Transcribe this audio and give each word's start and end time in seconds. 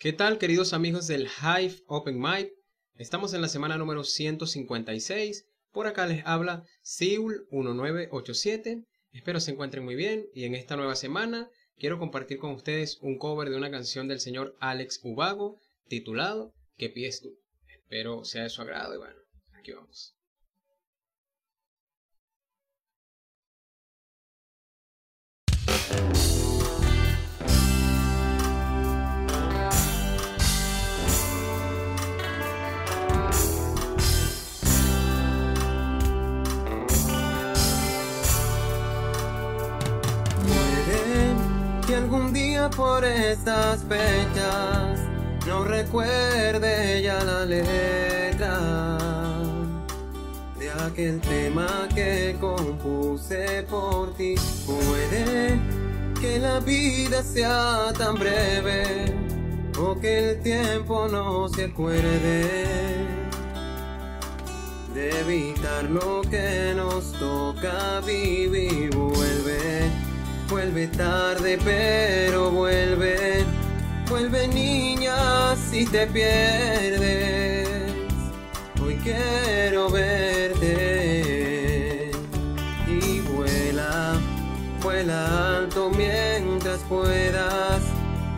¿Qué 0.00 0.14
tal 0.14 0.38
queridos 0.38 0.72
amigos 0.72 1.08
del 1.08 1.28
Hive 1.42 1.82
Open 1.86 2.18
Mic? 2.18 2.50
Estamos 2.94 3.34
en 3.34 3.42
la 3.42 3.48
semana 3.48 3.76
número 3.76 4.02
156. 4.02 5.44
Por 5.72 5.86
acá 5.86 6.06
les 6.06 6.24
habla 6.24 6.64
Seul 6.80 7.46
1987. 7.50 8.82
Espero 9.12 9.40
se 9.40 9.50
encuentren 9.50 9.84
muy 9.84 9.96
bien 9.96 10.24
y 10.32 10.44
en 10.44 10.54
esta 10.54 10.76
nueva 10.76 10.96
semana 10.96 11.50
quiero 11.76 11.98
compartir 11.98 12.38
con 12.38 12.52
ustedes 12.52 12.96
un 13.02 13.18
cover 13.18 13.50
de 13.50 13.58
una 13.58 13.70
canción 13.70 14.08
del 14.08 14.20
señor 14.20 14.56
Alex 14.58 15.00
Ubago 15.02 15.58
titulado 15.86 16.54
¿Qué 16.78 16.88
pides 16.88 17.20
tú? 17.20 17.38
Espero 17.68 18.24
sea 18.24 18.44
de 18.44 18.48
su 18.48 18.62
agrado 18.62 18.94
y 18.94 18.98
bueno, 18.98 19.20
aquí 19.52 19.72
vamos. 19.72 20.16
Que 41.90 41.96
algún 41.96 42.32
día 42.32 42.70
por 42.70 43.04
estas 43.04 43.82
fechas 43.82 45.00
no 45.44 45.64
recuerde 45.64 47.02
ya 47.02 47.24
la 47.24 47.44
letra 47.44 48.96
de 50.56 50.70
aquel 50.70 51.20
tema 51.20 51.88
que 51.92 52.36
compuse 52.40 53.64
por 53.68 54.14
ti. 54.14 54.36
Puede 54.66 55.58
que 56.20 56.38
la 56.38 56.60
vida 56.60 57.24
sea 57.24 57.92
tan 57.98 58.14
breve 58.14 59.12
o 59.76 59.98
que 59.98 60.30
el 60.30 60.42
tiempo 60.42 61.08
no 61.08 61.48
se 61.48 61.64
acuerde 61.64 63.04
de 64.94 65.20
evitar 65.22 65.90
lo 65.90 66.20
que 66.22 66.72
nos 66.76 67.12
toca 67.14 68.00
vivir. 68.06 68.94
Vuelve 68.94 69.99
Vuelve 70.50 70.88
tarde 70.88 71.58
pero 71.64 72.50
vuelve, 72.50 73.44
vuelve 74.08 74.48
niña 74.48 75.54
si 75.54 75.86
te 75.86 76.08
pierdes. 76.08 77.68
Hoy 78.82 78.96
quiero 78.96 79.88
verte. 79.90 80.90
Y 82.88 83.20
vuela, 83.20 84.18
vuela 84.82 85.58
alto 85.58 85.88
mientras 85.96 86.80
puedas, 86.88 87.82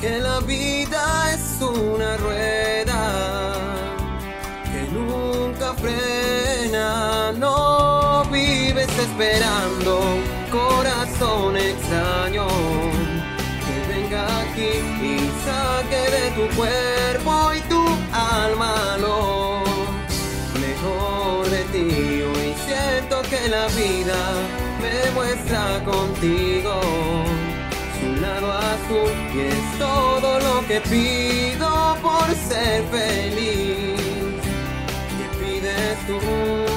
que 0.00 0.20
la 0.20 0.38
vida 0.40 1.34
es 1.34 1.60
una 1.60 2.16
rueda 2.18 3.52
que 4.62 4.82
nunca 4.92 5.74
frena, 5.74 7.32
no 7.32 8.22
vives 8.30 8.96
esperando 8.96 10.25
corazón 11.18 11.56
extraño 11.56 12.46
que 13.64 13.94
venga 13.94 14.40
aquí 14.40 14.70
y 15.02 15.30
saque 15.44 16.10
de 16.10 16.30
tu 16.32 16.56
cuerpo 16.56 17.52
y 17.54 17.60
tu 17.68 17.84
alma 18.12 18.96
lo 18.98 19.62
mejor 20.60 21.48
de 21.50 21.64
ti. 21.72 22.22
Hoy 22.22 22.54
siento 22.66 23.22
que 23.22 23.48
la 23.48 23.66
vida 23.68 24.16
me 24.80 25.10
muestra 25.12 25.82
contigo 25.84 26.80
su 28.00 28.20
lado 28.20 28.52
azul 28.52 29.12
y 29.34 29.40
es 29.40 29.78
todo 29.78 30.38
lo 30.40 30.66
que 30.66 30.80
pido 30.82 31.96
por 32.02 32.26
ser 32.48 32.84
feliz. 32.90 34.00
¿Qué 35.16 35.44
pides 35.44 36.06
tú? 36.06 36.75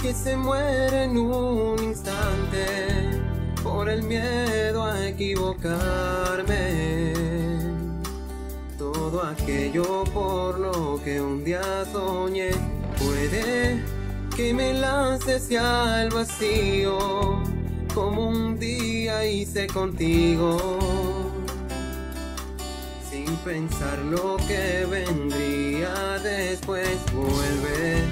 Que 0.00 0.14
se 0.14 0.36
muere 0.36 1.04
en 1.04 1.16
un 1.16 1.82
instante 1.82 2.66
por 3.62 3.88
el 3.88 4.02
miedo 4.02 4.84
a 4.84 5.08
equivocarme. 5.08 6.54
Todo 8.78 9.24
aquello 9.24 10.04
por 10.04 10.58
lo 10.58 11.00
que 11.02 11.20
un 11.20 11.44
día 11.44 11.84
soñé 11.92 12.50
puede 12.98 13.82
que 14.36 14.54
me 14.54 14.72
lance 14.72 15.34
hacia 15.34 16.02
el 16.02 16.10
vacío 16.10 17.42
como 17.92 18.28
un 18.28 18.58
día 18.58 19.26
hice 19.26 19.66
contigo. 19.66 20.78
Sin 23.10 23.34
pensar 23.38 23.98
lo 23.98 24.36
que 24.46 24.86
vendría 24.88 26.18
después, 26.20 26.96
vuelve 27.12 28.04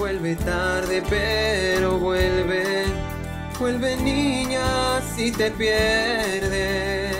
Vuelve 0.00 0.34
tarde 0.34 1.02
pero 1.10 1.98
vuelve, 1.98 2.86
vuelve 3.58 3.96
niña 3.98 5.02
si 5.14 5.30
te 5.30 5.50
pierdes. 5.50 7.14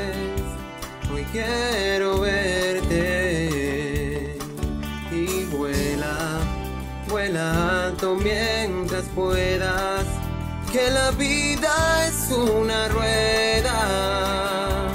Hoy 1.12 1.26
quiero 1.30 2.20
verte. 2.20 3.50
Y 5.12 5.44
vuela, 5.54 6.40
vuela 7.06 7.84
alto 7.84 8.14
mientras 8.14 9.04
puedas, 9.14 10.06
que 10.72 10.90
la 10.90 11.10
vida 11.10 12.08
es 12.08 12.30
una 12.30 12.88
rueda 12.88 14.88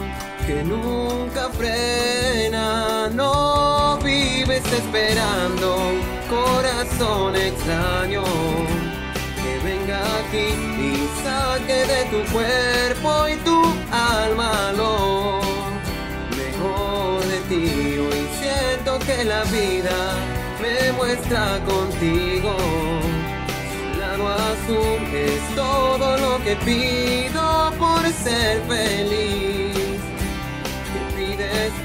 que 0.48 0.64
nunca 0.64 1.50
frena, 1.50 3.12
no 3.14 4.00
vives 4.04 4.64
esperando 4.74 6.15
corazón 6.36 7.36
extraño 7.36 8.24
que 9.42 9.54
venga 9.64 10.00
aquí 10.20 10.48
y 10.90 11.10
saque 11.24 11.80
de 11.94 12.02
tu 12.12 12.20
cuerpo 12.32 13.28
y 13.28 13.36
tu 13.48 13.60
alma 13.92 14.72
lo 14.76 15.42
mejor 16.42 17.26
de 17.32 17.40
ti. 17.50 17.98
Hoy 18.00 18.28
siento 18.42 19.00
que 19.08 19.24
la 19.24 19.44
vida 19.46 19.98
me 20.62 20.92
muestra 20.94 21.60
contigo. 21.66 22.56
Su 23.72 24.00
lado 24.00 24.28
azul 24.30 25.02
es 25.14 25.56
todo 25.56 26.18
lo 26.18 26.44
que 26.44 26.56
pido 26.58 27.72
por 27.78 28.02
ser 28.24 28.62
feliz 28.68 29.56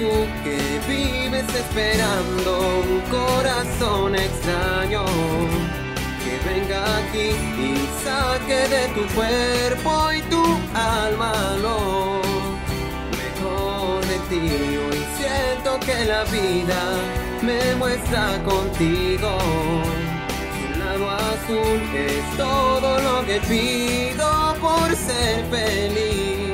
tú 0.01 0.09
que 0.43 0.81
vives 0.89 1.45
esperando 1.55 2.61
un 2.81 3.01
corazón 3.11 3.60
extraño 3.81 5.05
que 6.23 6.51
venga 6.51 6.85
aquí 6.99 7.31
y 7.59 7.89
saque 8.05 8.69
de 8.69 8.89
tu 8.89 9.07
cuerpo 9.15 10.13
y 10.13 10.21
tu 10.23 10.45
alma 10.75 11.57
lo 11.63 12.21
mejor 13.21 14.05
de 14.05 14.19
ti. 14.29 14.77
Hoy 14.77 15.03
siento 15.17 15.81
que 15.81 16.05
la 16.05 16.25
vida 16.25 16.83
me 17.41 17.75
muestra 17.77 18.43
contigo. 18.45 19.39
Su 20.57 20.79
lado 20.79 21.11
azul 21.11 21.81
es 21.95 22.37
todo 22.37 23.01
lo 23.01 23.25
que 23.25 23.41
pido 23.49 24.57
por 24.61 24.95
ser 24.95 25.43
feliz. 25.47 26.53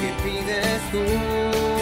¿Qué 0.00 0.10
pides 0.24 0.80
tú? 0.90 1.77